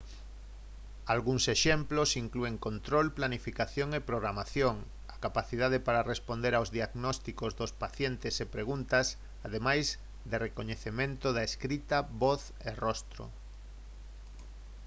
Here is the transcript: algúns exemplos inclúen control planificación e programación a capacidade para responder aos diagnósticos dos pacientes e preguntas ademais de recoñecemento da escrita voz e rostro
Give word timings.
algúns 1.13 1.43
exemplos 1.55 2.17
inclúen 2.23 2.57
control 2.67 3.07
planificación 3.19 3.89
e 3.97 4.07
programación 4.09 4.75
a 5.15 5.15
capacidade 5.25 5.77
para 5.87 6.07
responder 6.13 6.53
aos 6.55 6.69
diagnósticos 6.77 7.51
dos 7.59 7.71
pacientes 7.83 8.35
e 8.43 8.53
preguntas 8.55 9.07
ademais 9.47 9.85
de 10.29 10.37
recoñecemento 10.47 11.27
da 11.31 11.43
escrita 11.51 11.97
voz 12.23 12.41
e 12.69 12.71
rostro 12.83 13.23